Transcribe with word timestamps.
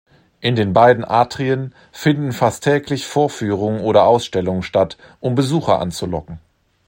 In 0.39 0.55
den 0.55 0.73
beiden 0.73 1.05
Atrien 1.05 1.75
finden 1.91 2.31
fast 2.31 2.63
täglich 2.63 3.05
Vorführungen 3.05 3.81
oder 3.81 4.05
Ausstellungen 4.07 4.63
statt, 4.63 4.97
um 5.19 5.35
Besucher 5.35 5.77
anzulocken. 5.79 6.39